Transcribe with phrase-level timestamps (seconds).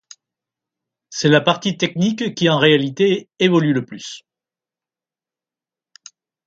[1.11, 4.23] C'est la partie technique qui, en réalité, évolue le plus.